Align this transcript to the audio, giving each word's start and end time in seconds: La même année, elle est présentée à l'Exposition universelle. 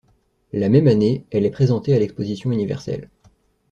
La 0.51 0.67
même 0.67 0.87
année, 0.87 1.27
elle 1.29 1.45
est 1.45 1.51
présentée 1.51 1.93
à 1.93 1.99
l'Exposition 1.99 2.51
universelle. 2.51 3.11